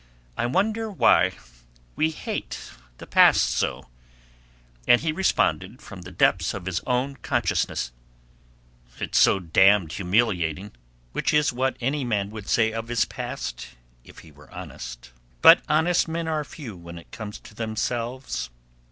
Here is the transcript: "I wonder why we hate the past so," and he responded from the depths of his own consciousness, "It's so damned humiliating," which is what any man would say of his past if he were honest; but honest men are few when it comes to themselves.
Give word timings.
"I 0.35 0.47
wonder 0.47 0.89
why 0.89 1.33
we 1.95 2.09
hate 2.09 2.71
the 2.97 3.05
past 3.05 3.51
so," 3.51 3.85
and 4.87 4.99
he 5.01 5.11
responded 5.11 5.79
from 5.79 6.01
the 6.01 6.11
depths 6.11 6.55
of 6.55 6.65
his 6.65 6.79
own 6.87 7.17
consciousness, 7.17 7.91
"It's 8.99 9.19
so 9.19 9.37
damned 9.39 9.91
humiliating," 9.93 10.71
which 11.11 11.35
is 11.35 11.53
what 11.53 11.77
any 11.79 12.03
man 12.03 12.31
would 12.31 12.49
say 12.49 12.73
of 12.73 12.87
his 12.87 13.05
past 13.05 13.75
if 14.03 14.17
he 14.25 14.31
were 14.31 14.49
honest; 14.49 15.11
but 15.43 15.61
honest 15.69 16.07
men 16.07 16.27
are 16.27 16.43
few 16.43 16.75
when 16.75 16.97
it 16.97 17.11
comes 17.11 17.37
to 17.41 17.53
themselves. 17.53 18.49